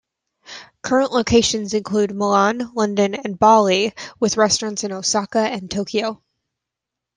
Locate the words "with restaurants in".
4.19-4.91